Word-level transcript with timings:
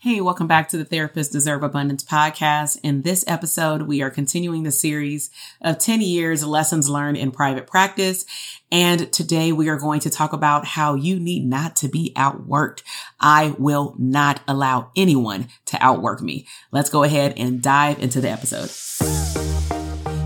Hey, 0.00 0.20
welcome 0.20 0.46
back 0.46 0.68
to 0.68 0.76
the 0.78 0.84
Therapists 0.84 1.32
Deserve 1.32 1.64
Abundance 1.64 2.04
podcast. 2.04 2.78
In 2.84 3.02
this 3.02 3.24
episode, 3.26 3.82
we 3.82 4.00
are 4.00 4.10
continuing 4.10 4.62
the 4.62 4.70
series 4.70 5.28
of 5.60 5.80
10 5.80 6.02
years 6.02 6.44
lessons 6.44 6.88
learned 6.88 7.16
in 7.16 7.32
private 7.32 7.66
practice. 7.66 8.24
And 8.70 9.12
today 9.12 9.50
we 9.50 9.68
are 9.68 9.76
going 9.76 9.98
to 10.02 10.10
talk 10.10 10.32
about 10.32 10.64
how 10.64 10.94
you 10.94 11.18
need 11.18 11.44
not 11.44 11.74
to 11.76 11.88
be 11.88 12.12
outworked. 12.14 12.84
I 13.18 13.56
will 13.58 13.96
not 13.98 14.40
allow 14.46 14.92
anyone 14.94 15.48
to 15.64 15.84
outwork 15.84 16.22
me. 16.22 16.46
Let's 16.70 16.90
go 16.90 17.02
ahead 17.02 17.34
and 17.36 17.60
dive 17.60 17.98
into 17.98 18.20
the 18.20 18.30
episode. 18.30 18.70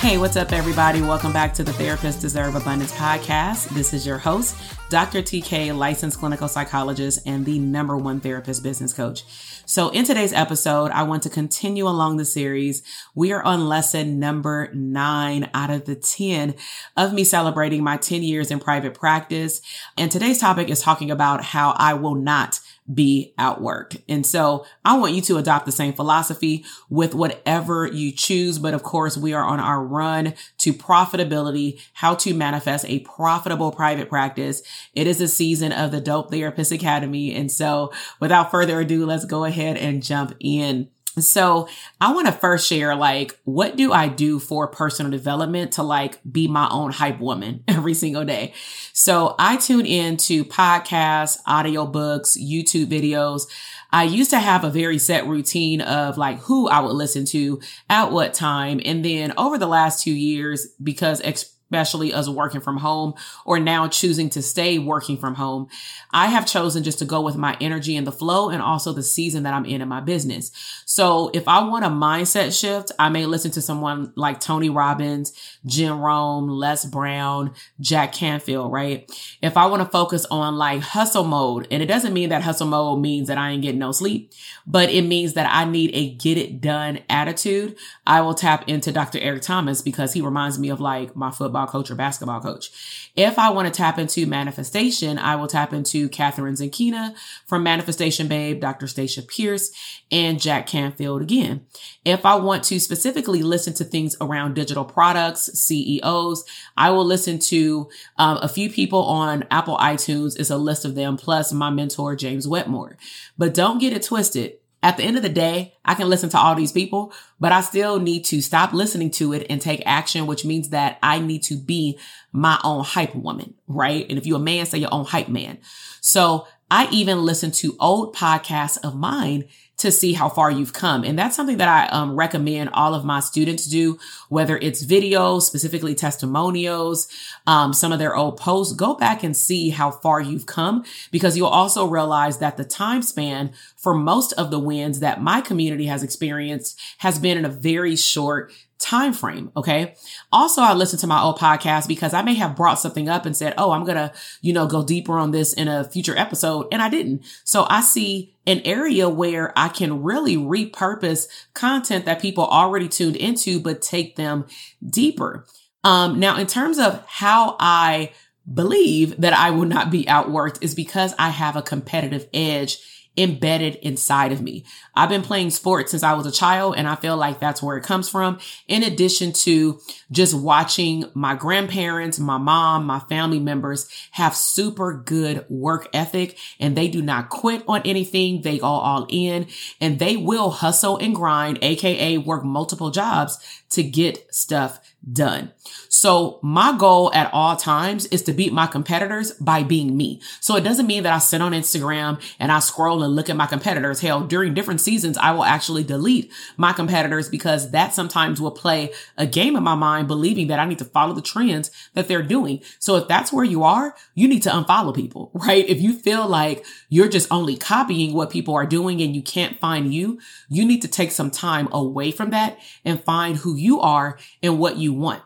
Hey, 0.00 0.16
what's 0.16 0.36
up, 0.36 0.52
everybody? 0.52 1.02
Welcome 1.02 1.32
back 1.32 1.52
to 1.54 1.64
the 1.64 1.72
Therapists 1.72 2.20
Deserve 2.20 2.54
Abundance 2.54 2.92
podcast. 2.92 3.68
This 3.70 3.92
is 3.92 4.06
your 4.06 4.16
host, 4.16 4.56
Dr. 4.90 5.22
TK, 5.22 5.76
licensed 5.76 6.20
clinical 6.20 6.46
psychologist 6.46 7.18
and 7.26 7.44
the 7.44 7.58
number 7.58 7.96
one 7.96 8.20
therapist 8.20 8.62
business 8.62 8.92
coach. 8.92 9.24
So 9.66 9.88
in 9.88 10.04
today's 10.04 10.32
episode, 10.32 10.92
I 10.92 11.02
want 11.02 11.24
to 11.24 11.28
continue 11.28 11.88
along 11.88 12.16
the 12.16 12.24
series. 12.24 12.84
We 13.16 13.32
are 13.32 13.42
on 13.42 13.68
lesson 13.68 14.20
number 14.20 14.70
nine 14.72 15.50
out 15.52 15.70
of 15.70 15.84
the 15.84 15.96
10 15.96 16.54
of 16.96 17.12
me 17.12 17.24
celebrating 17.24 17.82
my 17.82 17.96
10 17.96 18.22
years 18.22 18.52
in 18.52 18.60
private 18.60 18.94
practice. 18.94 19.60
And 19.96 20.12
today's 20.12 20.38
topic 20.38 20.70
is 20.70 20.80
talking 20.80 21.10
about 21.10 21.42
how 21.42 21.74
I 21.76 21.94
will 21.94 22.14
not 22.14 22.60
be 22.92 23.34
outworked. 23.38 24.02
And 24.08 24.24
so 24.24 24.64
I 24.84 24.96
want 24.96 25.14
you 25.14 25.20
to 25.22 25.36
adopt 25.36 25.66
the 25.66 25.72
same 25.72 25.92
philosophy 25.92 26.64
with 26.88 27.14
whatever 27.14 27.86
you 27.86 28.12
choose. 28.12 28.58
But 28.58 28.74
of 28.74 28.82
course, 28.82 29.16
we 29.16 29.34
are 29.34 29.44
on 29.44 29.60
our 29.60 29.84
run 29.84 30.34
to 30.58 30.72
profitability, 30.72 31.80
how 31.94 32.14
to 32.16 32.34
manifest 32.34 32.84
a 32.86 33.00
profitable 33.00 33.72
private 33.72 34.08
practice. 34.08 34.62
It 34.94 35.06
is 35.06 35.20
a 35.20 35.28
season 35.28 35.72
of 35.72 35.90
the 35.90 36.00
Dope 36.00 36.30
Therapist 36.30 36.72
Academy. 36.72 37.34
And 37.34 37.52
so 37.52 37.92
without 38.20 38.50
further 38.50 38.80
ado, 38.80 39.04
let's 39.04 39.24
go 39.24 39.44
ahead 39.44 39.76
and 39.76 40.02
jump 40.02 40.34
in. 40.40 40.88
So 41.22 41.68
I 42.00 42.12
want 42.12 42.26
to 42.26 42.32
first 42.32 42.68
share 42.68 42.94
like 42.94 43.38
what 43.44 43.76
do 43.76 43.92
I 43.92 44.08
do 44.08 44.38
for 44.38 44.66
personal 44.68 45.10
development 45.10 45.72
to 45.72 45.82
like 45.82 46.20
be 46.30 46.48
my 46.48 46.68
own 46.70 46.92
hype 46.92 47.20
woman 47.20 47.64
every 47.68 47.94
single 47.94 48.24
day. 48.24 48.54
So 48.92 49.34
I 49.38 49.56
tune 49.56 49.86
into 49.86 50.44
podcasts, 50.44 51.38
audiobooks, 51.46 52.38
YouTube 52.38 52.86
videos. 52.86 53.42
I 53.90 54.04
used 54.04 54.30
to 54.30 54.38
have 54.38 54.64
a 54.64 54.70
very 54.70 54.98
set 54.98 55.26
routine 55.26 55.80
of 55.80 56.18
like 56.18 56.38
who 56.40 56.68
I 56.68 56.80
would 56.80 56.92
listen 56.92 57.24
to 57.26 57.60
at 57.88 58.12
what 58.12 58.34
time. 58.34 58.80
And 58.84 59.04
then 59.04 59.32
over 59.38 59.56
the 59.56 59.66
last 59.66 60.02
two 60.02 60.12
years, 60.12 60.68
because 60.82 61.20
especially 61.68 62.14
us 62.14 62.28
working 62.28 62.62
from 62.62 62.78
home 62.78 63.12
or 63.44 63.60
now 63.60 63.86
choosing 63.86 64.30
to 64.30 64.40
stay 64.40 64.78
working 64.78 65.18
from 65.18 65.34
home. 65.34 65.68
I 66.10 66.28
have 66.28 66.46
chosen 66.46 66.82
just 66.82 66.98
to 67.00 67.04
go 67.04 67.20
with 67.20 67.36
my 67.36 67.58
energy 67.60 67.94
and 67.94 68.06
the 68.06 68.12
flow 68.12 68.48
and 68.48 68.62
also 68.62 68.94
the 68.94 69.02
season 69.02 69.42
that 69.42 69.52
I'm 69.52 69.66
in 69.66 69.82
in 69.82 69.88
my 69.88 70.00
business. 70.00 70.50
So 70.86 71.30
if 71.34 71.46
I 71.46 71.62
want 71.62 71.84
a 71.84 71.88
mindset 71.88 72.58
shift, 72.58 72.92
I 72.98 73.10
may 73.10 73.26
listen 73.26 73.50
to 73.50 73.60
someone 73.60 74.14
like 74.16 74.40
Tony 74.40 74.70
Robbins, 74.70 75.34
Jim 75.66 76.00
Rohn, 76.00 76.48
Les 76.48 76.86
Brown, 76.86 77.52
Jack 77.80 78.12
Canfield, 78.12 78.72
right? 78.72 79.10
If 79.42 79.58
I 79.58 79.66
want 79.66 79.82
to 79.82 79.88
focus 79.88 80.24
on 80.30 80.56
like 80.56 80.80
hustle 80.80 81.24
mode, 81.24 81.68
and 81.70 81.82
it 81.82 81.86
doesn't 81.86 82.14
mean 82.14 82.30
that 82.30 82.42
hustle 82.42 82.66
mode 82.66 83.00
means 83.00 83.28
that 83.28 83.36
I 83.36 83.50
ain't 83.50 83.62
getting 83.62 83.78
no 83.78 83.92
sleep, 83.92 84.32
but 84.66 84.88
it 84.88 85.02
means 85.02 85.34
that 85.34 85.50
I 85.52 85.66
need 85.66 85.90
a 85.94 86.14
get 86.14 86.38
it 86.38 86.62
done 86.62 87.00
attitude. 87.10 87.76
I 88.06 88.22
will 88.22 88.34
tap 88.34 88.66
into 88.68 88.90
Dr. 88.90 89.18
Eric 89.18 89.42
Thomas 89.42 89.82
because 89.82 90.14
he 90.14 90.22
reminds 90.22 90.58
me 90.58 90.70
of 90.70 90.80
like 90.80 91.14
my 91.14 91.30
football 91.30 91.57
football 91.58 91.80
coach 91.80 91.90
or 91.90 91.94
basketball 91.94 92.40
coach. 92.40 92.70
If 93.16 93.38
I 93.38 93.50
want 93.50 93.66
to 93.66 93.76
tap 93.76 93.98
into 93.98 94.26
manifestation, 94.26 95.18
I 95.18 95.36
will 95.36 95.48
tap 95.48 95.72
into 95.72 96.08
Kathrin 96.08 96.56
Zenkina 96.56 97.14
from 97.46 97.62
Manifestation 97.62 98.28
Babe, 98.28 98.60
Dr. 98.60 98.86
Stacia 98.86 99.22
Pierce, 99.22 99.72
and 100.10 100.40
Jack 100.40 100.66
Canfield 100.66 101.22
again. 101.22 101.66
If 102.04 102.24
I 102.24 102.36
want 102.36 102.64
to 102.64 102.78
specifically 102.78 103.42
listen 103.42 103.74
to 103.74 103.84
things 103.84 104.16
around 104.20 104.54
digital 104.54 104.84
products, 104.84 105.50
CEOs, 105.58 106.44
I 106.76 106.90
will 106.90 107.04
listen 107.04 107.38
to 107.40 107.88
um, 108.16 108.38
a 108.40 108.48
few 108.48 108.70
people 108.70 109.02
on 109.02 109.44
Apple 109.50 109.76
iTunes. 109.78 110.38
It's 110.38 110.50
a 110.50 110.56
list 110.56 110.84
of 110.84 110.94
them, 110.94 111.16
plus 111.16 111.52
my 111.52 111.70
mentor, 111.70 112.14
James 112.14 112.46
Wedmore. 112.46 112.96
But 113.36 113.54
don't 113.54 113.78
get 113.78 113.92
it 113.92 114.02
twisted 114.02 114.57
at 114.82 114.96
the 114.96 115.02
end 115.02 115.16
of 115.16 115.22
the 115.22 115.28
day, 115.28 115.74
I 115.84 115.94
can 115.94 116.08
listen 116.08 116.30
to 116.30 116.38
all 116.38 116.54
these 116.54 116.72
people, 116.72 117.12
but 117.40 117.50
I 117.50 117.60
still 117.62 117.98
need 117.98 118.24
to 118.26 118.40
stop 118.40 118.72
listening 118.72 119.10
to 119.12 119.32
it 119.32 119.46
and 119.50 119.60
take 119.60 119.82
action, 119.84 120.26
which 120.26 120.44
means 120.44 120.68
that 120.68 120.98
I 121.02 121.18
need 121.18 121.42
to 121.44 121.56
be 121.56 121.98
my 122.32 122.60
own 122.62 122.84
hype 122.84 123.14
woman, 123.14 123.54
right? 123.66 124.06
And 124.08 124.18
if 124.18 124.26
you're 124.26 124.36
a 124.36 124.42
man, 124.42 124.66
say 124.66 124.78
your 124.78 124.94
own 124.94 125.04
hype 125.04 125.28
man. 125.28 125.58
So 126.00 126.46
I 126.70 126.88
even 126.92 127.24
listen 127.24 127.50
to 127.52 127.76
old 127.80 128.14
podcasts 128.14 128.78
of 128.84 128.94
mine 128.94 129.44
to 129.78 129.92
see 129.92 130.12
how 130.12 130.28
far 130.28 130.50
you've 130.50 130.72
come. 130.72 131.04
And 131.04 131.18
that's 131.18 131.36
something 131.36 131.56
that 131.58 131.68
I 131.68 131.86
um, 131.88 132.16
recommend 132.16 132.70
all 132.72 132.94
of 132.94 133.04
my 133.04 133.20
students 133.20 133.64
do, 133.64 133.98
whether 134.28 134.58
it's 134.58 134.84
videos, 134.84 135.42
specifically 135.42 135.94
testimonials, 135.94 137.08
um, 137.46 137.72
some 137.72 137.92
of 137.92 137.98
their 137.98 138.14
old 138.14 138.36
posts, 138.36 138.74
go 138.74 138.94
back 138.94 139.22
and 139.22 139.36
see 139.36 139.70
how 139.70 139.90
far 139.90 140.20
you've 140.20 140.46
come 140.46 140.84
because 141.10 141.36
you'll 141.36 141.46
also 141.46 141.86
realize 141.86 142.38
that 142.38 142.56
the 142.56 142.64
time 142.64 143.02
span 143.02 143.52
for 143.76 143.94
most 143.94 144.32
of 144.32 144.50
the 144.50 144.58
wins 144.58 145.00
that 145.00 145.22
my 145.22 145.40
community 145.40 145.86
has 145.86 146.02
experienced 146.02 146.78
has 146.98 147.18
been 147.18 147.38
in 147.38 147.44
a 147.44 147.48
very 147.48 147.94
short 147.94 148.52
time 148.78 149.12
frame. 149.12 149.50
Okay. 149.56 149.94
Also, 150.32 150.62
I 150.62 150.72
listen 150.74 150.98
to 151.00 151.06
my 151.06 151.20
old 151.20 151.38
podcast 151.38 151.88
because 151.88 152.14
I 152.14 152.22
may 152.22 152.34
have 152.34 152.56
brought 152.56 152.78
something 152.78 153.08
up 153.08 153.26
and 153.26 153.36
said, 153.36 153.54
Oh, 153.58 153.72
I'm 153.72 153.84
going 153.84 153.96
to, 153.96 154.12
you 154.40 154.52
know, 154.52 154.66
go 154.66 154.84
deeper 154.84 155.18
on 155.18 155.30
this 155.30 155.52
in 155.52 155.68
a 155.68 155.84
future 155.84 156.16
episode. 156.16 156.68
And 156.70 156.80
I 156.80 156.88
didn't. 156.88 157.24
So 157.44 157.66
I 157.68 157.80
see 157.80 158.34
an 158.46 158.60
area 158.64 159.08
where 159.08 159.52
I 159.56 159.68
can 159.68 160.02
really 160.02 160.36
repurpose 160.36 161.26
content 161.54 162.04
that 162.04 162.22
people 162.22 162.46
already 162.46 162.88
tuned 162.88 163.16
into, 163.16 163.60
but 163.60 163.82
take 163.82 164.16
them 164.16 164.46
deeper. 164.88 165.44
Um, 165.84 166.18
now 166.20 166.36
in 166.36 166.46
terms 166.46 166.78
of 166.78 167.04
how 167.06 167.56
I 167.58 168.12
believe 168.52 169.20
that 169.20 169.34
I 169.34 169.50
will 169.50 169.66
not 169.66 169.90
be 169.90 170.04
outworked 170.04 170.62
is 170.62 170.74
because 170.74 171.14
I 171.18 171.30
have 171.30 171.56
a 171.56 171.62
competitive 171.62 172.26
edge 172.32 172.78
embedded 173.18 173.74
inside 173.76 174.32
of 174.32 174.40
me. 174.40 174.64
I've 174.94 175.08
been 175.08 175.22
playing 175.22 175.50
sports 175.50 175.90
since 175.90 176.02
I 176.02 176.14
was 176.14 176.24
a 176.24 176.32
child 176.32 176.76
and 176.76 176.86
I 176.88 176.94
feel 176.94 177.16
like 177.16 177.40
that's 177.40 177.62
where 177.62 177.76
it 177.76 177.84
comes 177.84 178.08
from. 178.08 178.38
In 178.68 178.82
addition 178.82 179.32
to 179.32 179.80
just 180.10 180.34
watching 180.34 181.04
my 181.14 181.34
grandparents, 181.34 182.18
my 182.18 182.38
mom, 182.38 182.86
my 182.86 183.00
family 183.00 183.40
members 183.40 183.88
have 184.12 184.36
super 184.36 184.94
good 184.94 185.44
work 185.48 185.88
ethic 185.92 186.38
and 186.60 186.76
they 186.76 186.88
do 186.88 187.02
not 187.02 187.28
quit 187.28 187.64
on 187.66 187.82
anything. 187.84 188.42
They 188.42 188.58
go 188.58 188.66
all 188.66 189.06
in 189.08 189.48
and 189.80 189.98
they 189.98 190.16
will 190.16 190.50
hustle 190.50 190.96
and 190.96 191.14
grind, 191.14 191.58
aka 191.60 192.18
work 192.18 192.44
multiple 192.44 192.90
jobs 192.90 193.38
to 193.70 193.82
get 193.82 194.32
stuff 194.34 194.80
done. 195.12 195.52
So 195.88 196.38
my 196.42 196.76
goal 196.76 197.12
at 197.14 197.32
all 197.32 197.56
times 197.56 198.06
is 198.06 198.22
to 198.24 198.32
beat 198.32 198.52
my 198.52 198.66
competitors 198.66 199.32
by 199.32 199.62
being 199.62 199.96
me. 199.96 200.20
So 200.40 200.56
it 200.56 200.62
doesn't 200.62 200.86
mean 200.86 201.02
that 201.04 201.12
I 201.12 201.18
sit 201.18 201.40
on 201.40 201.52
Instagram 201.52 202.20
and 202.38 202.52
I 202.52 202.58
scroll 202.58 203.02
and 203.02 203.14
look 203.14 203.30
at 203.30 203.36
my 203.36 203.46
competitors. 203.46 204.00
Hell, 204.00 204.22
during 204.22 204.54
different 204.54 204.80
seasons, 204.80 205.16
I 205.16 205.32
will 205.32 205.44
actually 205.44 205.84
delete 205.84 206.30
my 206.56 206.72
competitors 206.72 207.28
because 207.28 207.70
that 207.70 207.94
sometimes 207.94 208.40
will 208.40 208.50
play 208.50 208.92
a 209.16 209.26
game 209.26 209.56
in 209.56 209.62
my 209.62 209.74
mind, 209.74 210.08
believing 210.08 210.48
that 210.48 210.58
I 210.58 210.66
need 210.66 210.78
to 210.78 210.84
follow 210.84 211.14
the 211.14 211.22
trends 211.22 211.70
that 211.94 212.08
they're 212.08 212.22
doing. 212.22 212.60
So 212.78 212.96
if 212.96 213.08
that's 213.08 213.32
where 213.32 213.44
you 213.44 213.62
are, 213.64 213.94
you 214.14 214.28
need 214.28 214.42
to 214.42 214.50
unfollow 214.50 214.94
people, 214.94 215.30
right? 215.34 215.68
If 215.68 215.80
you 215.80 215.94
feel 215.94 216.26
like 216.26 216.64
you're 216.88 217.08
just 217.08 217.30
only 217.30 217.56
copying 217.56 218.14
what 218.14 218.30
people 218.30 218.54
are 218.54 218.66
doing 218.66 219.00
and 219.00 219.14
you 219.14 219.22
can't 219.22 219.58
find 219.58 219.92
you, 219.92 220.18
you 220.48 220.64
need 220.64 220.82
to 220.82 220.88
take 220.88 221.12
some 221.12 221.30
time 221.30 221.68
away 221.72 222.10
from 222.10 222.30
that 222.30 222.58
and 222.84 223.02
find 223.02 223.38
who 223.38 223.56
you 223.56 223.80
are 223.80 224.18
and 224.42 224.58
what 224.58 224.76
you 224.76 224.97
want. 224.98 225.22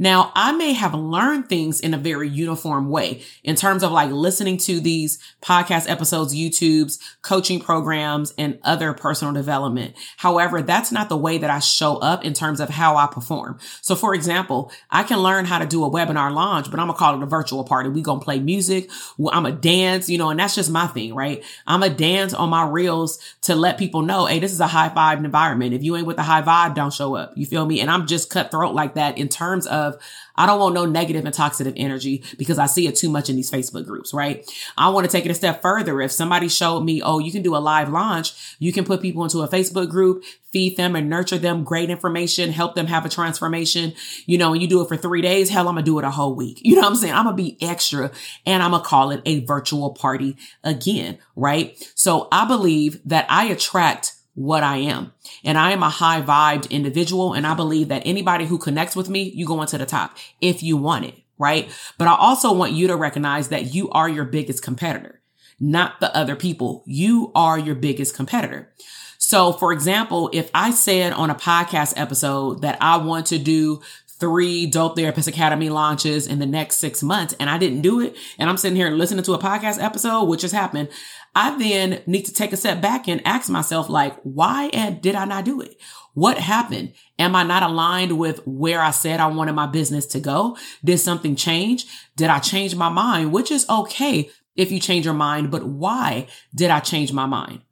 Now, 0.00 0.32
I 0.34 0.52
may 0.52 0.72
have 0.72 0.94
learned 0.94 1.50
things 1.50 1.78
in 1.78 1.92
a 1.92 1.98
very 1.98 2.26
uniform 2.26 2.88
way 2.88 3.22
in 3.44 3.54
terms 3.54 3.82
of 3.82 3.92
like 3.92 4.10
listening 4.10 4.56
to 4.56 4.80
these 4.80 5.18
podcast 5.42 5.90
episodes, 5.90 6.34
YouTube's 6.34 6.98
coaching 7.20 7.60
programs 7.60 8.32
and 8.38 8.58
other 8.64 8.94
personal 8.94 9.34
development. 9.34 9.94
However, 10.16 10.62
that's 10.62 10.90
not 10.90 11.10
the 11.10 11.18
way 11.18 11.36
that 11.36 11.50
I 11.50 11.58
show 11.58 11.98
up 11.98 12.24
in 12.24 12.32
terms 12.32 12.60
of 12.60 12.70
how 12.70 12.96
I 12.96 13.08
perform. 13.08 13.58
So 13.82 13.94
for 13.94 14.14
example, 14.14 14.72
I 14.90 15.02
can 15.02 15.18
learn 15.18 15.44
how 15.44 15.58
to 15.58 15.66
do 15.66 15.84
a 15.84 15.90
webinar 15.90 16.32
launch, 16.32 16.70
but 16.70 16.80
I'm 16.80 16.86
gonna 16.86 16.98
call 16.98 17.14
it 17.16 17.22
a 17.22 17.26
virtual 17.26 17.64
party. 17.64 17.90
We 17.90 18.00
gonna 18.00 18.20
play 18.20 18.40
music. 18.40 18.90
I'm 19.30 19.44
a 19.44 19.52
dance, 19.52 20.08
you 20.08 20.16
know, 20.16 20.30
and 20.30 20.40
that's 20.40 20.54
just 20.54 20.70
my 20.70 20.86
thing, 20.86 21.14
right? 21.14 21.44
I'm 21.66 21.82
a 21.82 21.90
dance 21.90 22.32
on 22.32 22.48
my 22.48 22.66
reels 22.66 23.18
to 23.42 23.54
let 23.54 23.76
people 23.76 24.00
know, 24.00 24.24
hey, 24.24 24.38
this 24.38 24.52
is 24.52 24.60
a 24.60 24.66
high 24.66 24.88
vibe 24.88 25.22
environment. 25.22 25.74
If 25.74 25.82
you 25.82 25.94
ain't 25.94 26.06
with 26.06 26.16
the 26.16 26.22
high 26.22 26.40
vibe, 26.40 26.74
don't 26.74 26.90
show 26.90 27.16
up. 27.16 27.34
You 27.36 27.44
feel 27.44 27.66
me? 27.66 27.82
And 27.82 27.90
I'm 27.90 28.06
just 28.06 28.30
cutthroat 28.30 28.74
like 28.74 28.94
that 28.94 29.18
in 29.18 29.28
terms 29.28 29.66
of 29.66 29.89
I 30.36 30.46
don't 30.46 30.58
want 30.58 30.74
no 30.74 30.86
negative 30.86 31.24
and 31.24 31.34
toxic 31.34 31.72
energy 31.76 32.22
because 32.38 32.58
I 32.58 32.66
see 32.66 32.86
it 32.86 32.96
too 32.96 33.10
much 33.10 33.28
in 33.28 33.36
these 33.36 33.50
Facebook 33.50 33.86
groups, 33.86 34.14
right? 34.14 34.48
I 34.78 34.88
want 34.88 35.04
to 35.04 35.12
take 35.12 35.26
it 35.26 35.30
a 35.30 35.34
step 35.34 35.60
further. 35.62 36.00
If 36.00 36.12
somebody 36.12 36.48
showed 36.48 36.80
me, 36.80 37.02
oh, 37.02 37.18
you 37.18 37.30
can 37.30 37.42
do 37.42 37.56
a 37.56 37.58
live 37.58 37.90
launch, 37.90 38.56
you 38.58 38.72
can 38.72 38.84
put 38.84 39.02
people 39.02 39.22
into 39.22 39.40
a 39.40 39.48
Facebook 39.48 39.90
group, 39.90 40.24
feed 40.52 40.76
them 40.76 40.96
and 40.96 41.08
nurture 41.08 41.38
them 41.38 41.64
great 41.64 41.90
information, 41.90 42.50
help 42.50 42.74
them 42.74 42.86
have 42.86 43.04
a 43.04 43.08
transformation, 43.08 43.92
you 44.26 44.38
know, 44.38 44.52
and 44.52 44.62
you 44.62 44.68
do 44.68 44.80
it 44.80 44.88
for 44.88 44.96
three 44.96 45.20
days, 45.20 45.50
hell, 45.50 45.68
I'm 45.68 45.74
gonna 45.74 45.84
do 45.84 45.98
it 45.98 46.04
a 46.04 46.10
whole 46.10 46.34
week. 46.34 46.60
You 46.64 46.76
know 46.76 46.82
what 46.82 46.90
I'm 46.90 46.96
saying? 46.96 47.14
I'm 47.14 47.24
gonna 47.24 47.36
be 47.36 47.58
extra 47.60 48.10
and 48.46 48.62
I'm 48.62 48.70
gonna 48.70 48.84
call 48.84 49.10
it 49.10 49.22
a 49.26 49.44
virtual 49.44 49.90
party 49.90 50.36
again, 50.64 51.18
right? 51.36 51.76
So 51.94 52.28
I 52.32 52.46
believe 52.46 53.00
that 53.04 53.26
I 53.28 53.46
attract 53.46 54.14
what 54.40 54.62
I 54.62 54.78
am. 54.78 55.12
And 55.44 55.58
I 55.58 55.72
am 55.72 55.82
a 55.82 55.90
high 55.90 56.22
vibed 56.22 56.70
individual. 56.70 57.34
And 57.34 57.46
I 57.46 57.52
believe 57.52 57.88
that 57.88 58.02
anybody 58.06 58.46
who 58.46 58.56
connects 58.56 58.96
with 58.96 59.10
me, 59.10 59.30
you 59.34 59.44
go 59.44 59.60
into 59.60 59.76
the 59.76 59.84
top 59.84 60.16
if 60.40 60.62
you 60.62 60.78
want 60.78 61.04
it. 61.04 61.14
Right. 61.36 61.70
But 61.98 62.08
I 62.08 62.16
also 62.16 62.52
want 62.52 62.72
you 62.72 62.86
to 62.88 62.96
recognize 62.96 63.48
that 63.48 63.74
you 63.74 63.90
are 63.90 64.08
your 64.08 64.24
biggest 64.24 64.62
competitor, 64.62 65.20
not 65.58 66.00
the 66.00 66.14
other 66.16 66.36
people. 66.36 66.84
You 66.86 67.32
are 67.34 67.58
your 67.58 67.74
biggest 67.74 68.14
competitor. 68.14 68.72
So 69.18 69.52
for 69.52 69.72
example, 69.72 70.30
if 70.32 70.50
I 70.54 70.70
said 70.70 71.12
on 71.12 71.28
a 71.28 71.34
podcast 71.34 71.94
episode 71.96 72.62
that 72.62 72.78
I 72.80 72.96
want 72.96 73.26
to 73.26 73.38
do 73.38 73.82
three 74.20 74.66
Dope 74.66 74.96
Therapist 74.96 75.28
Academy 75.28 75.70
launches 75.70 76.26
in 76.26 76.38
the 76.38 76.46
next 76.46 76.76
six 76.76 77.02
months 77.02 77.34
and 77.40 77.48
I 77.48 77.58
didn't 77.58 77.80
do 77.80 78.00
it. 78.00 78.16
And 78.38 78.48
I'm 78.48 78.58
sitting 78.58 78.76
here 78.76 78.90
listening 78.90 79.24
to 79.24 79.32
a 79.32 79.38
podcast 79.38 79.82
episode, 79.82 80.24
which 80.24 80.42
has 80.42 80.52
happened. 80.52 80.90
I 81.34 81.56
then 81.58 82.02
need 82.06 82.24
to 82.26 82.32
take 82.32 82.52
a 82.52 82.56
step 82.56 82.80
back 82.80 83.08
and 83.08 83.24
ask 83.24 83.48
myself, 83.48 83.88
like, 83.88 84.16
why 84.22 84.70
and 84.72 85.00
did 85.00 85.14
I 85.14 85.24
not 85.24 85.44
do 85.44 85.60
it? 85.60 85.80
What 86.14 86.38
happened? 86.38 86.92
Am 87.18 87.36
I 87.36 87.44
not 87.44 87.62
aligned 87.62 88.18
with 88.18 88.44
where 88.46 88.80
I 88.80 88.90
said 88.90 89.20
I 89.20 89.28
wanted 89.28 89.52
my 89.52 89.66
business 89.66 90.06
to 90.06 90.20
go? 90.20 90.56
Did 90.84 90.98
something 90.98 91.36
change? 91.36 91.86
Did 92.16 92.30
I 92.30 92.40
change 92.40 92.74
my 92.74 92.88
mind? 92.88 93.32
Which 93.32 93.50
is 93.50 93.68
okay 93.68 94.30
if 94.56 94.72
you 94.72 94.80
change 94.80 95.04
your 95.04 95.14
mind, 95.14 95.50
but 95.50 95.64
why 95.64 96.26
did 96.54 96.70
I 96.70 96.80
change 96.80 97.12
my 97.12 97.26
mind? 97.26 97.62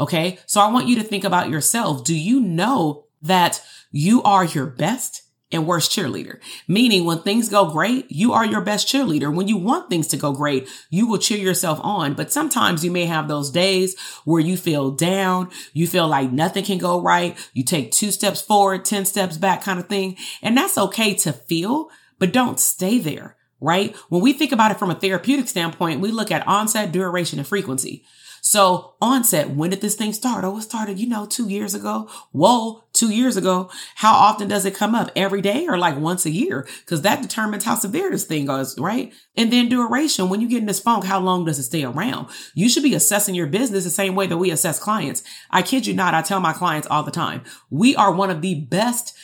Okay. 0.00 0.38
So 0.46 0.60
I 0.60 0.70
want 0.70 0.88
you 0.88 0.96
to 0.96 1.02
think 1.02 1.24
about 1.24 1.50
yourself. 1.50 2.04
Do 2.04 2.18
you 2.18 2.40
know 2.40 3.04
that 3.20 3.62
you 3.90 4.22
are 4.22 4.44
your 4.44 4.66
best? 4.66 5.21
And 5.52 5.66
worst 5.66 5.90
cheerleader. 5.92 6.40
Meaning 6.66 7.04
when 7.04 7.18
things 7.18 7.48
go 7.48 7.70
great, 7.70 8.10
you 8.10 8.32
are 8.32 8.44
your 8.44 8.60
best 8.60 8.88
cheerleader. 8.88 9.34
When 9.34 9.48
you 9.48 9.56
want 9.56 9.90
things 9.90 10.06
to 10.08 10.16
go 10.16 10.32
great, 10.32 10.68
you 10.90 11.06
will 11.06 11.18
cheer 11.18 11.38
yourself 11.38 11.78
on. 11.82 12.14
But 12.14 12.32
sometimes 12.32 12.84
you 12.84 12.90
may 12.90 13.06
have 13.06 13.28
those 13.28 13.50
days 13.50 13.98
where 14.24 14.40
you 14.40 14.56
feel 14.56 14.90
down. 14.90 15.50
You 15.72 15.86
feel 15.86 16.08
like 16.08 16.32
nothing 16.32 16.64
can 16.64 16.78
go 16.78 17.00
right. 17.00 17.36
You 17.52 17.64
take 17.64 17.92
two 17.92 18.10
steps 18.10 18.40
forward, 18.40 18.84
10 18.84 19.04
steps 19.04 19.36
back 19.36 19.62
kind 19.62 19.78
of 19.78 19.88
thing. 19.88 20.16
And 20.42 20.56
that's 20.56 20.78
okay 20.78 21.14
to 21.14 21.32
feel, 21.32 21.90
but 22.18 22.32
don't 22.32 22.58
stay 22.58 22.98
there, 22.98 23.36
right? 23.60 23.94
When 24.08 24.22
we 24.22 24.32
think 24.32 24.52
about 24.52 24.70
it 24.70 24.78
from 24.78 24.90
a 24.90 24.94
therapeutic 24.94 25.48
standpoint, 25.48 26.00
we 26.00 26.10
look 26.10 26.30
at 26.30 26.46
onset, 26.46 26.92
duration, 26.92 27.38
and 27.38 27.48
frequency. 27.48 28.04
So 28.44 28.94
onset, 29.00 29.50
when 29.50 29.70
did 29.70 29.82
this 29.82 29.94
thing 29.94 30.12
start? 30.12 30.44
Oh, 30.44 30.58
it 30.58 30.62
started, 30.62 30.98
you 30.98 31.08
know, 31.08 31.26
two 31.26 31.48
years 31.48 31.76
ago. 31.76 32.10
Whoa, 32.32 32.82
two 32.92 33.10
years 33.10 33.36
ago. 33.36 33.70
How 33.94 34.14
often 34.14 34.48
does 34.48 34.64
it 34.64 34.74
come 34.74 34.96
up? 34.96 35.12
Every 35.14 35.40
day 35.40 35.68
or 35.68 35.78
like 35.78 35.96
once 35.96 36.26
a 36.26 36.30
year? 36.30 36.66
Cause 36.86 37.02
that 37.02 37.22
determines 37.22 37.62
how 37.64 37.76
severe 37.76 38.10
this 38.10 38.24
thing 38.24 38.46
goes, 38.46 38.76
right? 38.80 39.12
And 39.36 39.52
then 39.52 39.68
duration, 39.68 40.28
when 40.28 40.40
you 40.40 40.48
get 40.48 40.58
in 40.58 40.66
this 40.66 40.80
funk, 40.80 41.04
how 41.04 41.20
long 41.20 41.44
does 41.44 41.60
it 41.60 41.62
stay 41.62 41.84
around? 41.84 42.30
You 42.52 42.68
should 42.68 42.82
be 42.82 42.96
assessing 42.96 43.36
your 43.36 43.46
business 43.46 43.84
the 43.84 43.90
same 43.90 44.16
way 44.16 44.26
that 44.26 44.36
we 44.36 44.50
assess 44.50 44.80
clients. 44.80 45.22
I 45.52 45.62
kid 45.62 45.86
you 45.86 45.94
not. 45.94 46.12
I 46.12 46.20
tell 46.20 46.40
my 46.40 46.52
clients 46.52 46.88
all 46.88 47.04
the 47.04 47.12
time, 47.12 47.44
we 47.70 47.94
are 47.94 48.12
one 48.12 48.28
of 48.30 48.42
the 48.42 48.56
best 48.56 49.16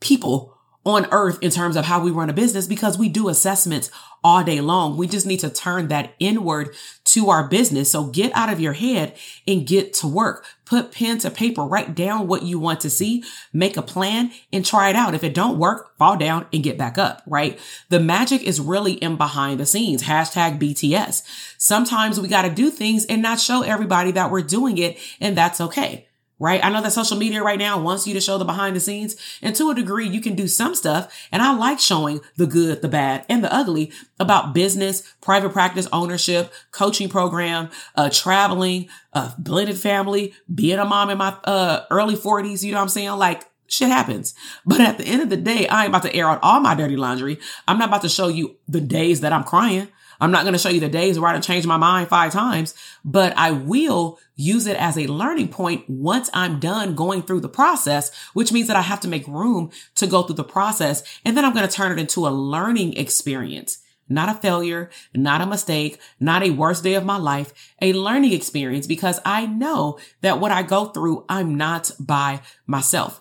people 0.00 0.55
on 0.86 1.08
earth 1.10 1.36
in 1.42 1.50
terms 1.50 1.74
of 1.74 1.84
how 1.84 2.00
we 2.00 2.12
run 2.12 2.30
a 2.30 2.32
business 2.32 2.68
because 2.68 2.96
we 2.96 3.08
do 3.08 3.28
assessments 3.28 3.90
all 4.22 4.44
day 4.44 4.60
long. 4.60 4.96
We 4.96 5.08
just 5.08 5.26
need 5.26 5.40
to 5.40 5.50
turn 5.50 5.88
that 5.88 6.14
inward 6.20 6.74
to 7.06 7.28
our 7.28 7.48
business. 7.48 7.90
So 7.90 8.04
get 8.04 8.30
out 8.36 8.52
of 8.52 8.60
your 8.60 8.72
head 8.72 9.16
and 9.48 9.66
get 9.66 9.92
to 9.94 10.06
work. 10.06 10.44
Put 10.64 10.92
pen 10.92 11.18
to 11.18 11.30
paper, 11.30 11.62
write 11.62 11.96
down 11.96 12.28
what 12.28 12.44
you 12.44 12.60
want 12.60 12.80
to 12.82 12.90
see, 12.90 13.24
make 13.52 13.76
a 13.76 13.82
plan 13.82 14.30
and 14.52 14.64
try 14.64 14.88
it 14.88 14.96
out. 14.96 15.14
If 15.14 15.24
it 15.24 15.34
don't 15.34 15.58
work, 15.58 15.96
fall 15.98 16.16
down 16.16 16.46
and 16.52 16.62
get 16.62 16.78
back 16.78 16.98
up, 16.98 17.22
right? 17.26 17.58
The 17.88 18.00
magic 18.00 18.42
is 18.42 18.60
really 18.60 18.92
in 18.92 19.16
behind 19.16 19.58
the 19.58 19.66
scenes. 19.66 20.04
Hashtag 20.04 20.60
BTS. 20.60 21.22
Sometimes 21.58 22.20
we 22.20 22.28
got 22.28 22.42
to 22.42 22.50
do 22.50 22.70
things 22.70 23.04
and 23.06 23.22
not 23.22 23.40
show 23.40 23.62
everybody 23.62 24.12
that 24.12 24.30
we're 24.30 24.42
doing 24.42 24.78
it. 24.78 24.98
And 25.20 25.36
that's 25.36 25.60
okay 25.60 26.05
right? 26.38 26.64
I 26.64 26.70
know 26.70 26.82
that 26.82 26.92
social 26.92 27.16
media 27.16 27.42
right 27.42 27.58
now 27.58 27.80
wants 27.80 28.06
you 28.06 28.14
to 28.14 28.20
show 28.20 28.38
the 28.38 28.44
behind 28.44 28.76
the 28.76 28.80
scenes 28.80 29.16
and 29.42 29.54
to 29.56 29.70
a 29.70 29.74
degree 29.74 30.06
you 30.06 30.20
can 30.20 30.34
do 30.34 30.48
some 30.48 30.74
stuff. 30.74 31.28
And 31.32 31.42
I 31.42 31.54
like 31.56 31.80
showing 31.80 32.20
the 32.36 32.46
good, 32.46 32.82
the 32.82 32.88
bad 32.88 33.24
and 33.28 33.42
the 33.42 33.52
ugly 33.52 33.92
about 34.20 34.52
business, 34.52 35.14
private 35.20 35.52
practice 35.52 35.88
ownership, 35.92 36.52
coaching 36.72 37.08
program, 37.08 37.70
uh, 37.94 38.10
traveling, 38.10 38.88
uh, 39.12 39.32
blended 39.38 39.78
family, 39.78 40.34
being 40.52 40.78
a 40.78 40.84
mom 40.84 41.10
in 41.10 41.18
my, 41.18 41.36
uh, 41.44 41.84
early 41.90 42.16
forties. 42.16 42.64
You 42.64 42.72
know 42.72 42.78
what 42.78 42.84
I'm 42.84 42.88
saying? 42.90 43.10
Like, 43.12 43.44
Shit 43.68 43.88
happens. 43.88 44.34
But 44.64 44.80
at 44.80 44.98
the 44.98 45.04
end 45.04 45.22
of 45.22 45.30
the 45.30 45.36
day, 45.36 45.66
I 45.66 45.82
ain't 45.82 45.88
about 45.88 46.02
to 46.02 46.14
air 46.14 46.28
out 46.28 46.38
all 46.42 46.60
my 46.60 46.74
dirty 46.74 46.96
laundry. 46.96 47.38
I'm 47.66 47.78
not 47.78 47.88
about 47.88 48.02
to 48.02 48.08
show 48.08 48.28
you 48.28 48.56
the 48.68 48.80
days 48.80 49.22
that 49.22 49.32
I'm 49.32 49.44
crying. 49.44 49.88
I'm 50.20 50.30
not 50.30 50.42
going 50.42 50.52
to 50.52 50.58
show 50.58 50.68
you 50.68 50.80
the 50.80 50.88
days 50.88 51.18
where 51.18 51.30
I 51.30 51.38
changed 51.40 51.66
my 51.66 51.76
mind 51.76 52.08
five 52.08 52.32
times, 52.32 52.74
but 53.04 53.36
I 53.36 53.50
will 53.50 54.18
use 54.34 54.66
it 54.66 54.76
as 54.76 54.96
a 54.96 55.06
learning 55.06 55.48
point 55.48 55.88
once 55.88 56.30
I'm 56.32 56.60
done 56.60 56.94
going 56.94 57.22
through 57.22 57.40
the 57.40 57.48
process, 57.48 58.14
which 58.34 58.52
means 58.52 58.68
that 58.68 58.76
I 58.76 58.82
have 58.82 59.00
to 59.00 59.08
make 59.08 59.26
room 59.26 59.70
to 59.96 60.06
go 60.06 60.22
through 60.22 60.36
the 60.36 60.44
process. 60.44 61.02
And 61.24 61.36
then 61.36 61.44
I'm 61.44 61.54
going 61.54 61.66
to 61.66 61.74
turn 61.74 61.92
it 61.92 62.00
into 62.00 62.26
a 62.26 62.30
learning 62.30 62.94
experience. 62.94 63.78
Not 64.08 64.28
a 64.28 64.34
failure, 64.34 64.90
not 65.14 65.40
a 65.40 65.46
mistake, 65.46 65.98
not 66.20 66.44
a 66.44 66.50
worst 66.50 66.84
day 66.84 66.94
of 66.94 67.04
my 67.04 67.16
life, 67.16 67.52
a 67.82 67.92
learning 67.92 68.32
experience 68.32 68.86
because 68.86 69.18
I 69.24 69.46
know 69.46 69.98
that 70.20 70.38
what 70.38 70.52
I 70.52 70.62
go 70.62 70.86
through, 70.86 71.24
I'm 71.28 71.56
not 71.56 71.90
by 71.98 72.40
myself. 72.66 73.20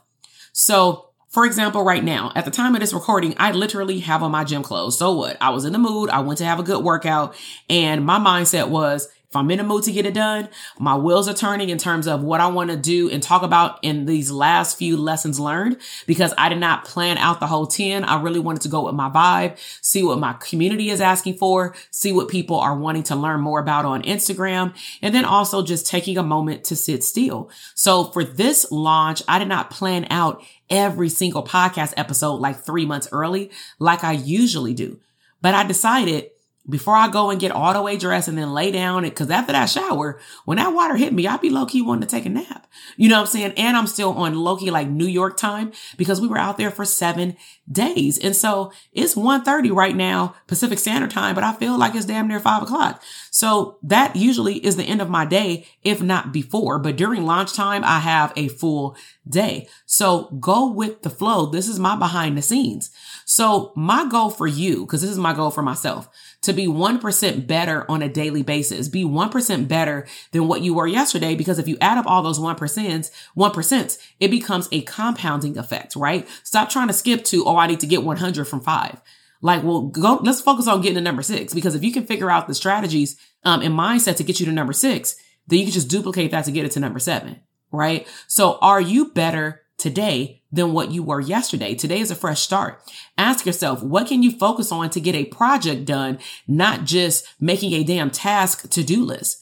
So 0.54 1.10
for 1.36 1.46
example, 1.46 1.84
right 1.84 2.02
now, 2.02 2.32
at 2.34 2.46
the 2.46 2.50
time 2.50 2.76
of 2.76 2.80
this 2.80 2.94
recording, 2.94 3.34
I 3.36 3.52
literally 3.52 4.00
have 4.00 4.24
on 4.24 4.32
my 4.32 4.46
gym 4.46 4.64
clothes. 4.64 4.98
So 4.98 5.12
what? 5.12 5.36
I 5.42 5.50
was 5.50 5.66
in 5.66 5.74
the 5.74 5.78
mood. 5.78 6.10
I 6.10 6.22
went 6.22 6.38
to 6.38 6.46
have 6.46 6.62
a 6.62 6.64
good 6.64 6.82
workout 6.82 7.36
and 7.70 8.06
my 8.06 8.18
mindset 8.18 8.70
was, 8.70 9.10
if 9.36 9.40
I'm 9.40 9.52
in 9.52 9.60
a 9.60 9.66
mood 9.66 9.84
to 9.84 9.92
get 9.92 10.06
it 10.06 10.14
done, 10.14 10.48
my 10.80 10.96
wheels 10.96 11.28
are 11.28 11.34
turning 11.34 11.68
in 11.68 11.78
terms 11.78 12.08
of 12.08 12.24
what 12.24 12.40
I 12.40 12.48
want 12.48 12.70
to 12.70 12.78
do 12.78 13.10
and 13.10 13.22
talk 13.22 13.44
about 13.44 13.80
in 13.82 14.06
these 14.06 14.32
last 14.32 14.78
few 14.78 14.96
lessons 14.96 15.42
learned 15.42 15.76
because 16.08 16.34
I 16.38 16.48
did 16.48 16.60
not 16.60 16.86
plan 16.86 17.18
out 17.18 17.42
the 17.42 17.48
whole 17.48 17.68
10. 17.68 18.06
I 18.06 18.22
really 18.22 18.40
wanted 18.40 18.62
to 18.62 18.70
go 18.70 18.86
with 18.86 18.96
my 18.96 19.10
vibe, 19.10 19.58
see 19.82 20.04
what 20.04 20.20
my 20.20 20.34
community 20.40 20.90
is 20.90 21.02
asking 21.02 21.36
for, 21.36 21.76
see 21.92 22.14
what 22.14 22.30
people 22.30 22.58
are 22.58 22.78
wanting 22.78 23.04
to 23.04 23.16
learn 23.18 23.42
more 23.42 23.60
about 23.60 23.84
on 23.84 24.04
Instagram, 24.04 24.74
and 25.02 25.14
then 25.14 25.26
also 25.26 25.62
just 25.62 25.86
taking 25.86 26.18
a 26.18 26.24
moment 26.24 26.64
to 26.66 26.78
sit 26.78 27.04
still. 27.04 27.50
So 27.74 28.06
for 28.06 28.24
this 28.24 28.72
launch, 28.72 29.22
I 29.28 29.38
did 29.38 29.50
not 29.50 29.70
plan 29.70 30.08
out 30.10 30.42
every 30.70 31.10
single 31.10 31.44
podcast 31.44 31.94
episode 31.98 32.36
like 32.36 32.62
three 32.62 32.86
months 32.86 33.10
early, 33.12 33.52
like 33.80 34.06
I 34.06 34.14
usually 34.14 34.74
do. 34.74 35.02
But 35.42 35.56
I 35.56 35.66
decided 35.68 36.30
before 36.70 36.96
I 36.96 37.10
go 37.10 37.30
and 37.30 37.40
get 37.40 37.52
all 37.52 37.74
the 37.74 37.82
way 37.82 37.98
dressed 37.98 38.28
and 38.28 38.38
then 38.38 38.54
lay 38.54 38.72
down. 38.72 39.06
It. 39.06 39.16
Cause 39.16 39.30
after 39.30 39.52
that 39.52 39.70
shower, 39.70 40.20
when 40.46 40.58
that 40.58 40.74
water 40.74 40.96
hit 40.96 41.14
me, 41.14 41.28
I'd 41.28 41.42
be 41.42 41.50
low 41.50 41.66
key 41.66 41.82
wanting 41.82 42.02
to 42.02 42.08
take 42.08 42.26
a 42.26 42.30
nap. 42.30 42.68
You 42.98 43.10
know 43.10 43.16
what 43.16 43.28
I'm 43.28 43.28
saying? 43.28 43.54
And 43.58 43.78
I'm 43.78 43.88
still 43.88 44.12
on 44.14 44.36
low 44.36 44.58
key 44.58 44.72
like 44.72 44.88
New 44.88 45.06
York 45.06 45.38
time 45.38 45.72
because 45.98 46.20
we 46.20 46.28
were 46.28 46.38
out 46.38 46.58
there 46.58 46.72
for 46.72 46.86
seven 46.86 47.36
days. 47.72 48.18
And 48.18 48.36
so 48.36 48.72
it's 48.94 49.16
1.30 49.16 49.74
right 49.74 49.96
now, 49.96 50.36
Pacific 50.48 50.80
Standard 50.80 51.12
Time, 51.12 51.36
but 51.36 51.44
I 51.44 51.54
feel 51.54 51.78
like 51.78 51.96
it's 51.96 52.06
damn 52.06 52.28
near 52.28 52.40
five 52.40 52.64
o'clock. 52.64 53.02
So 53.32 53.78
that 53.84 54.16
usually 54.16 54.64
is 54.66 54.76
the 54.76 54.84
end 54.84 55.02
of 55.02 55.10
my 55.10 55.26
day, 55.26 55.66
if 55.84 56.02
not 56.02 56.32
before. 56.32 56.80
But 56.80 56.96
during 56.96 57.26
launch 57.26 57.54
time, 57.54 57.84
I 57.84 58.00
have 58.00 58.34
a 58.36 58.48
full 58.48 58.96
day. 59.28 59.68
So 59.86 60.30
go 60.40 60.72
with 60.72 61.02
the 61.02 61.10
flow. 61.10 61.48
This 61.48 61.68
is 61.68 61.80
my 61.80 61.96
behind 61.96 62.38
the 62.38 62.42
scenes. 62.42 62.92
So 63.26 63.74
my 63.76 64.08
goal 64.08 64.30
for 64.30 64.48
you, 64.48 64.86
because 64.86 65.02
this 65.02 65.10
is 65.10 65.18
my 65.18 65.34
goal 65.34 65.50
for 65.50 65.64
myself, 65.64 66.08
to 66.46 66.54
be 66.54 66.68
1% 66.68 67.48
better 67.48 67.90
on 67.90 68.02
a 68.02 68.10
daily 68.10 68.42
basis, 68.42 68.88
be 68.88 69.04
1% 69.04 69.68
better 69.68 70.08
than 70.32 70.48
what 70.48 70.62
you 70.62 70.74
were 70.74 70.88
yesterday. 70.88 71.36
Because 71.36 71.60
if 71.60 71.68
you 71.68 71.78
add 71.82 71.98
up 71.98 72.08
all 72.08 72.24
those 72.24 72.40
1%, 72.40 73.12
1%, 73.38 73.98
it 74.20 74.32
becomes 74.32 74.70
a 74.72 74.82
compounding 74.82 75.58
effect, 75.58 75.96
right? 75.96 76.28
Stop 76.44 76.70
trying 76.70 76.88
to 76.88 76.94
skip 76.94 77.24
to, 77.26 77.46
oh, 77.46 77.58
I 77.58 77.68
need 77.68 77.82
to 77.82 77.88
get 77.88 78.04
100 78.04 78.48
from 78.48 78.62
five. 78.62 79.02
Like, 79.42 79.64
well, 79.64 79.82
go, 79.84 80.16
let's 80.24 80.42
focus 80.42 80.68
on 80.68 80.82
getting 80.82 80.96
to 80.96 81.02
number 81.02 81.22
six. 81.22 81.54
Because 81.54 81.76
if 81.76 81.84
you 81.84 81.92
can 81.92 82.06
figure 82.06 82.32
out 82.32 82.48
the 82.48 82.56
strategies, 82.56 83.18
um, 83.46 83.62
and 83.62 83.74
mindset 83.74 84.18
to 84.18 84.24
get 84.24 84.40
you 84.40 84.46
to 84.48 84.52
number 84.52 84.74
six, 84.74 85.16
then 85.48 85.60
you 85.60 85.66
can 85.66 85.74
just 85.74 85.90
duplicate 85.90 86.32
that 86.32 86.46
to 86.46 86.52
get 86.52 86.66
it 86.66 86.72
to 86.72 86.80
number 86.80 87.00
seven, 87.00 87.40
right? 87.72 88.08
So 88.28 88.58
are 88.62 88.82
you 88.82 89.12
better 89.12 89.62
today 89.78 90.42
than 90.56 90.74
what 90.74 90.92
you 90.92 91.04
were 91.04 91.20
yesterday. 91.20 91.76
Today 91.76 92.00
is 92.00 92.12
a 92.12 92.16
fresh 92.16 92.42
start. 92.42 92.82
Ask 93.18 93.46
yourself, 93.46 93.84
what 93.84 94.08
can 94.08 94.24
you 94.24 94.32
focus 94.32 94.72
on 94.72 94.90
to 94.92 95.02
get 95.02 95.16
a 95.16 95.26
project 95.26 95.86
done, 95.86 96.18
not 96.48 96.86
just 96.86 97.28
making 97.40 97.74
a 97.74 97.84
damn 97.84 98.10
task 98.10 98.70
to 98.70 98.84
do 98.84 99.04
list? 99.04 99.42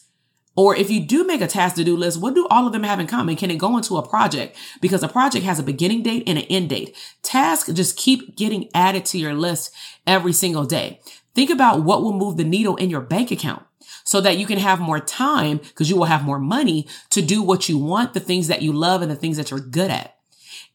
Or 0.55 0.75
if 0.75 0.91
you 0.91 1.03
do 1.03 1.25
make 1.25 1.41
a 1.41 1.47
task 1.47 1.75
to 1.77 1.83
do 1.83 1.97
list, 1.97 2.21
what 2.21 2.35
do 2.35 2.47
all 2.47 2.67
of 2.67 2.73
them 2.73 2.83
have 2.83 2.99
in 2.99 3.07
common? 3.07 3.35
Can 3.35 3.49
it 3.49 3.57
go 3.57 3.75
into 3.75 3.97
a 3.97 4.07
project? 4.07 4.55
Because 4.81 5.01
a 5.01 5.07
project 5.07 5.45
has 5.45 5.57
a 5.57 5.63
beginning 5.63 6.03
date 6.03 6.23
and 6.27 6.37
an 6.37 6.45
end 6.45 6.69
date. 6.69 6.95
Tasks 7.23 7.71
just 7.73 7.97
keep 7.97 8.35
getting 8.35 8.69
added 8.75 9.05
to 9.05 9.17
your 9.17 9.33
list 9.33 9.73
every 10.05 10.33
single 10.33 10.65
day. 10.65 10.99
Think 11.33 11.49
about 11.49 11.81
what 11.81 12.03
will 12.03 12.13
move 12.13 12.37
the 12.37 12.43
needle 12.43 12.75
in 12.75 12.91
your 12.91 13.01
bank 13.01 13.31
account 13.31 13.63
so 14.03 14.21
that 14.21 14.37
you 14.37 14.45
can 14.45 14.59
have 14.59 14.79
more 14.79 14.99
time 14.99 15.57
because 15.57 15.89
you 15.89 15.97
will 15.97 16.05
have 16.05 16.23
more 16.23 16.39
money 16.39 16.87
to 17.09 17.21
do 17.21 17.41
what 17.41 17.67
you 17.67 17.79
want, 17.79 18.13
the 18.13 18.19
things 18.19 18.47
that 18.47 18.61
you 18.61 18.71
love 18.71 19.01
and 19.01 19.09
the 19.09 19.15
things 19.15 19.37
that 19.37 19.49
you're 19.49 19.59
good 19.59 19.89
at. 19.89 20.15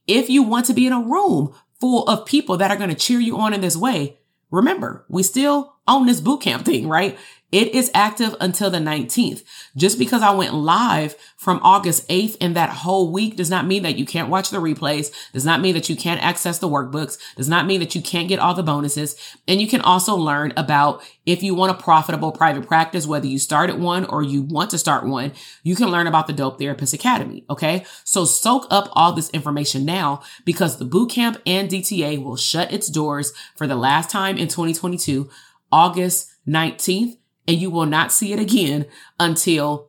If 0.08 0.28
you 0.28 0.42
want 0.42 0.66
to 0.66 0.74
be 0.74 0.86
in 0.86 0.92
a 0.92 1.00
room 1.00 1.54
full 1.80 2.08
of 2.08 2.26
people 2.26 2.56
that 2.56 2.70
are 2.70 2.76
going 2.76 2.90
to 2.90 2.96
cheer 2.96 3.20
you 3.20 3.38
on 3.38 3.54
in 3.54 3.60
this 3.60 3.76
way, 3.76 4.18
remember, 4.50 5.04
we 5.08 5.22
still 5.22 5.74
own 5.86 6.06
this 6.06 6.20
boot 6.20 6.40
camp 6.40 6.64
thing, 6.64 6.88
right? 6.88 7.16
It 7.50 7.74
is 7.74 7.90
active 7.94 8.36
until 8.40 8.68
the 8.68 8.78
19th. 8.78 9.42
Just 9.74 9.98
because 9.98 10.20
I 10.20 10.34
went 10.34 10.52
live 10.52 11.14
from 11.38 11.60
August 11.62 12.06
8th 12.08 12.36
and 12.42 12.54
that 12.54 12.68
whole 12.68 13.10
week 13.10 13.36
does 13.36 13.48
not 13.48 13.66
mean 13.66 13.84
that 13.84 13.96
you 13.96 14.04
can't 14.04 14.28
watch 14.28 14.50
the 14.50 14.58
replays, 14.58 15.10
does 15.32 15.46
not 15.46 15.62
mean 15.62 15.72
that 15.72 15.88
you 15.88 15.96
can't 15.96 16.22
access 16.22 16.58
the 16.58 16.68
workbooks, 16.68 17.16
does 17.36 17.48
not 17.48 17.64
mean 17.64 17.80
that 17.80 17.94
you 17.94 18.02
can't 18.02 18.28
get 18.28 18.38
all 18.38 18.52
the 18.52 18.62
bonuses. 18.62 19.16
And 19.46 19.62
you 19.62 19.66
can 19.66 19.80
also 19.80 20.14
learn 20.14 20.52
about 20.58 21.02
if 21.24 21.42
you 21.42 21.54
want 21.54 21.70
a 21.70 21.82
profitable 21.82 22.32
private 22.32 22.66
practice, 22.66 23.06
whether 23.06 23.26
you 23.26 23.38
started 23.38 23.80
one 23.80 24.04
or 24.04 24.22
you 24.22 24.42
want 24.42 24.70
to 24.70 24.78
start 24.78 25.06
one, 25.06 25.32
you 25.62 25.74
can 25.74 25.88
learn 25.88 26.06
about 26.06 26.26
the 26.26 26.34
Dope 26.34 26.58
Therapist 26.58 26.92
Academy. 26.92 27.44
Okay. 27.48 27.86
So 28.04 28.26
soak 28.26 28.66
up 28.68 28.90
all 28.92 29.12
this 29.12 29.30
information 29.30 29.86
now 29.86 30.20
because 30.44 30.76
the 30.76 30.84
bootcamp 30.84 31.40
and 31.46 31.70
DTA 31.70 32.22
will 32.22 32.36
shut 32.36 32.72
its 32.72 32.90
doors 32.90 33.32
for 33.56 33.66
the 33.66 33.76
last 33.76 34.10
time 34.10 34.36
in 34.36 34.48
2022, 34.48 35.30
August 35.72 36.30
19th 36.46 37.17
and 37.48 37.58
you 37.58 37.70
will 37.70 37.86
not 37.86 38.12
see 38.12 38.32
it 38.32 38.38
again 38.38 38.86
until 39.18 39.88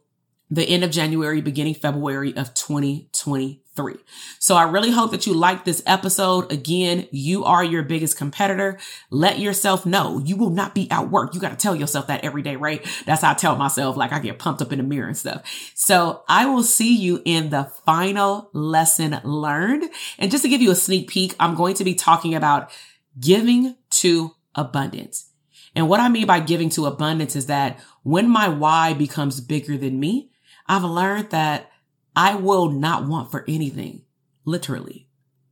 the 0.49 0.63
end 0.63 0.83
of 0.83 0.89
January, 0.89 1.41
beginning 1.41 1.75
February 1.75 2.35
of 2.35 2.53
2023. 2.55 3.95
So 4.39 4.55
I 4.55 4.63
really 4.63 4.89
hope 4.89 5.11
that 5.11 5.27
you 5.27 5.33
like 5.33 5.63
this 5.63 5.83
episode. 5.85 6.51
Again, 6.51 7.07
you 7.11 7.43
are 7.43 7.63
your 7.63 7.83
biggest 7.83 8.17
competitor. 8.17 8.79
Let 9.11 9.37
yourself 9.37 9.85
know 9.85 10.19
you 10.19 10.35
will 10.35 10.49
not 10.49 10.73
be 10.73 10.87
outworked. 10.87 11.35
You 11.35 11.39
got 11.39 11.51
to 11.51 11.55
tell 11.55 11.75
yourself 11.75 12.07
that 12.07 12.23
every 12.23 12.41
day, 12.41 12.55
right? 12.55 12.83
That's 13.05 13.21
how 13.21 13.31
I 13.31 13.35
tell 13.35 13.55
myself, 13.57 13.95
like 13.95 14.11
I 14.11 14.19
get 14.19 14.39
pumped 14.39 14.61
up 14.61 14.71
in 14.71 14.79
the 14.79 14.83
mirror 14.83 15.07
and 15.07 15.17
stuff. 15.17 15.43
So 15.75 16.23
I 16.27 16.47
will 16.47 16.63
see 16.63 16.95
you 16.95 17.21
in 17.25 17.51
the 17.51 17.65
final 17.85 18.49
lesson 18.53 19.19
learned. 19.23 19.83
And 20.17 20.31
just 20.31 20.43
to 20.43 20.49
give 20.49 20.61
you 20.61 20.71
a 20.71 20.75
sneak 20.75 21.09
peek, 21.09 21.35
I'm 21.39 21.55
going 21.55 21.75
to 21.75 21.83
be 21.83 21.93
talking 21.93 22.33
about 22.33 22.71
giving 23.19 23.75
to 23.91 24.35
abundance. 24.55 25.28
And 25.75 25.87
what 25.87 25.99
I 25.99 26.09
mean 26.09 26.25
by 26.25 26.39
giving 26.39 26.69
to 26.71 26.85
abundance 26.85 27.35
is 27.35 27.45
that 27.45 27.79
when 28.03 28.29
my 28.29 28.47
why 28.47 28.93
becomes 28.93 29.41
bigger 29.41 29.77
than 29.77 29.99
me, 29.99 30.31
I've 30.67 30.83
learned 30.83 31.29
that 31.31 31.71
I 32.15 32.35
will 32.35 32.69
not 32.69 33.07
want 33.07 33.31
for 33.31 33.45
anything, 33.47 34.03
literally, 34.45 35.07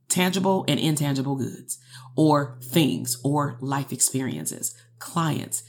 tangible 0.08 0.64
and 0.68 0.78
intangible 0.78 1.36
goods 1.36 1.78
or 2.16 2.58
things 2.62 3.18
or 3.22 3.58
life 3.60 3.92
experiences, 3.92 4.76
clients, 4.98 5.62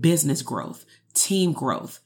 business 0.00 0.42
growth, 0.42 0.84
team 1.14 1.52
growth, 1.52 2.00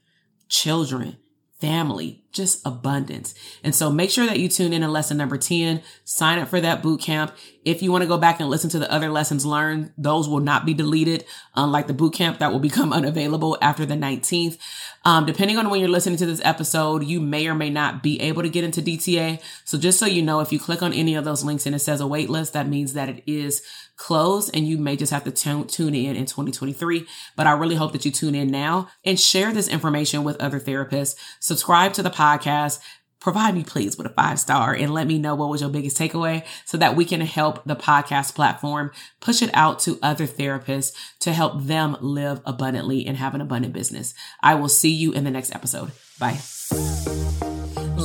children, 0.49 1.17
family, 1.61 2.25
just 2.38 2.66
abundance. 2.66 3.35
And 3.62 3.75
so 3.75 3.90
make 3.90 4.11
sure 4.11 4.25
that 4.25 4.38
you 4.38 4.49
tune 4.49 4.73
in 4.73 4.80
to 4.80 4.88
lesson 4.88 5.18
number 5.18 5.37
10, 5.37 5.83
sign 6.04 6.38
up 6.38 6.49
for 6.49 6.61
that 6.61 6.83
boot 6.83 7.00
camp. 7.00 7.37
If 7.64 7.83
you 7.83 7.92
want 7.92 8.02
to 8.02 8.09
go 8.09 8.16
back 8.16 8.40
and 8.40 8.49
listen 8.49 8.71
to 8.71 8.78
the 8.78 8.90
other 8.90 9.11
lessons 9.11 9.45
learned, 9.45 9.92
those 9.99 10.26
will 10.28 10.40
not 10.40 10.64
be 10.64 10.73
deleted, 10.73 11.26
unlike 11.54 11.88
the 11.88 11.92
boot 11.92 12.14
camp 12.14 12.38
that 12.38 12.52
will 12.52 12.61
become 12.61 12.92
unavailable 12.95 13.59
after 13.61 13.85
the 13.85 13.95
19th. 13.95 14.57
Um, 15.04 15.26
depending 15.26 15.59
on 15.59 15.68
when 15.68 15.80
you're 15.80 15.88
listening 15.88 16.18
to 16.18 16.26
this 16.26 16.40
episode, 16.45 17.04
you 17.04 17.21
may 17.21 17.47
or 17.47 17.54
may 17.54 17.71
not 17.71 18.02
be 18.02 18.21
able 18.21 18.42
to 18.42 18.49
get 18.49 18.64
into 18.64 18.80
DTA. 18.80 19.40
So 19.64 19.78
just 19.78 19.99
so 19.99 20.07
you 20.07 20.23
know, 20.23 20.40
if 20.40 20.52
you 20.52 20.59
click 20.59 20.83
on 20.83 20.92
any 20.92 21.14
of 21.14 21.25
those 21.25 21.45
links 21.45 21.66
and 21.66 21.75
it 21.75 21.80
says 21.80 22.00
a 22.00 22.07
wait 22.07 22.30
list, 22.30 22.52
that 22.54 22.68
means 22.68 22.95
that 22.95 23.09
it 23.09 23.23
is 23.26 23.62
closed 23.99 24.50
and 24.54 24.66
you 24.66 24.78
may 24.78 24.97
just 24.97 25.12
have 25.12 25.25
to 25.25 25.30
t- 25.30 25.64
tune 25.64 25.95
in 25.95 26.16
in 26.16 26.25
2023. 26.25 27.07
But 27.37 27.47
I 27.47 27.52
really 27.52 27.75
hope 27.75 27.92
that 27.92 28.04
you 28.04 28.11
tune 28.11 28.35
in 28.35 28.49
now 28.49 28.88
and 29.04 29.18
share 29.21 29.52
this 29.52 29.68
information 29.68 30.25
with 30.25 30.40
other 30.40 30.61
therapists. 30.61 31.16
Subscribe 31.40 31.92
to 31.95 32.02
the 32.02 32.11
podcast. 32.11 32.27
Podcast, 32.28 32.78
provide 33.20 33.54
me 33.54 33.64
please 33.64 33.97
with 33.97 34.06
a 34.06 34.11
five 34.11 34.38
star 34.38 34.75
and 34.75 34.92
let 34.92 35.06
me 35.06 35.18
know 35.18 35.35
what 35.35 35.49
was 35.49 35.61
your 35.61 35.70
biggest 35.70 35.97
takeaway 35.97 36.44
so 36.64 36.76
that 36.76 36.94
we 36.94 37.04
can 37.04 37.20
help 37.20 37.64
the 37.64 37.76
podcast 37.76 38.35
platform 38.35 38.90
push 39.20 39.42
it 39.42 39.50
out 39.54 39.78
to 39.80 39.99
other 40.02 40.26
therapists 40.26 40.92
to 41.20 41.32
help 41.32 41.62
them 41.62 41.97
live 42.00 42.40
abundantly 42.44 43.06
and 43.06 43.16
have 43.16 43.35
an 43.35 43.40
abundant 43.40 43.75
business. 43.75 44.14
I 44.42 44.54
will 44.54 44.68
see 44.68 44.92
you 44.92 45.12
in 45.12 45.25
the 45.25 45.30
next 45.30 45.54
episode. 45.54 45.90
Bye. 46.18 46.38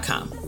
gmail.com. 0.00 0.43